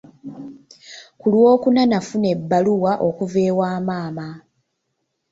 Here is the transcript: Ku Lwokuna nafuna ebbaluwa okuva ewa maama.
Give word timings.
Ku 1.19 1.25
Lwokuna 1.33 1.81
nafuna 1.91 2.27
ebbaluwa 2.35 2.91
okuva 3.07 3.39
ewa 3.49 3.69
maama. 3.87 4.27